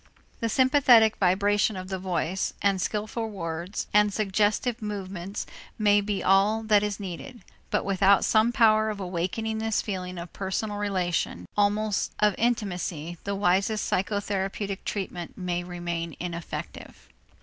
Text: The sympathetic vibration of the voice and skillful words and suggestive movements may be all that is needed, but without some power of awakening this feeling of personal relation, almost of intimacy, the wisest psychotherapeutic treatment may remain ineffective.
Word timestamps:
The 0.39 0.49
sympathetic 0.49 1.17
vibration 1.17 1.77
of 1.77 1.89
the 1.89 1.99
voice 1.99 2.55
and 2.63 2.81
skillful 2.81 3.29
words 3.29 3.85
and 3.93 4.11
suggestive 4.11 4.81
movements 4.81 5.45
may 5.77 6.01
be 6.01 6.23
all 6.23 6.63
that 6.63 6.81
is 6.81 6.99
needed, 6.99 7.43
but 7.69 7.85
without 7.85 8.25
some 8.25 8.51
power 8.51 8.89
of 8.89 8.99
awakening 8.99 9.59
this 9.59 9.79
feeling 9.79 10.17
of 10.17 10.33
personal 10.33 10.77
relation, 10.77 11.45
almost 11.55 12.13
of 12.17 12.33
intimacy, 12.39 13.19
the 13.25 13.35
wisest 13.35 13.87
psychotherapeutic 13.91 14.85
treatment 14.85 15.37
may 15.37 15.63
remain 15.63 16.15
ineffective. 16.19 17.07